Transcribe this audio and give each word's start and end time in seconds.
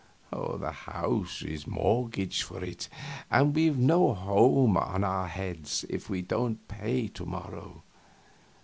The 0.31 0.71
house 0.87 1.43
is 1.43 1.67
mortgaged 1.67 2.41
for 2.41 2.63
it, 2.63 2.89
and 3.29 3.53
we've 3.55 3.77
no 3.77 4.15
home 4.15 4.73
for 4.73 4.81
our 5.05 5.27
heads 5.27 5.85
if 5.91 6.09
we 6.09 6.23
don't 6.23 6.67
pay 6.67 7.07
to 7.09 7.23
morrow. 7.27 7.83